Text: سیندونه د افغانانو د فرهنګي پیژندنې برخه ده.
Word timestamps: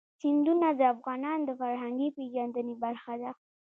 سیندونه 0.19 0.67
د 0.79 0.81
افغانانو 0.93 1.43
د 1.47 1.51
فرهنګي 1.59 2.09
پیژندنې 2.17 2.75
برخه 2.83 3.13
ده. 3.21 3.31